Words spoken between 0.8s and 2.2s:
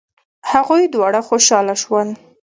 دواړه خوشحاله شول.